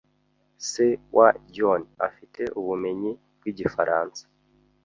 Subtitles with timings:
[0.69, 4.23] Se wa John afite ubumenyi bwigifaransa.